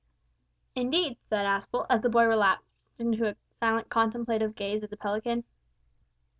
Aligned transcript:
"Indeed," 0.73 1.19
said 1.29 1.45
Aspel, 1.45 1.85
as 1.87 2.01
the 2.01 2.09
boy 2.09 2.25
relapsed 2.25 2.89
into 2.97 3.27
a 3.27 3.35
silent 3.59 3.89
contemplative 3.89 4.55
gaze 4.55 4.81
at 4.81 4.89
the 4.89 4.97
pelican. 4.97 5.43